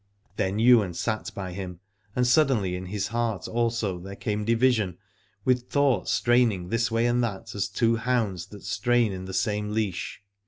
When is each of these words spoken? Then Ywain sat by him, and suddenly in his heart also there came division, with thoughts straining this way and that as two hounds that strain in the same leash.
Then 0.35 0.59
Ywain 0.59 0.95
sat 0.95 1.31
by 1.35 1.51
him, 1.53 1.79
and 2.15 2.25
suddenly 2.25 2.75
in 2.75 2.87
his 2.87 3.09
heart 3.09 3.47
also 3.47 3.99
there 3.99 4.15
came 4.15 4.43
division, 4.45 4.97
with 5.45 5.69
thoughts 5.69 6.11
straining 6.11 6.69
this 6.69 6.89
way 6.89 7.05
and 7.05 7.23
that 7.23 7.53
as 7.53 7.67
two 7.67 7.97
hounds 7.97 8.47
that 8.47 8.63
strain 8.63 9.13
in 9.13 9.25
the 9.25 9.33
same 9.35 9.73
leash. 9.75 10.23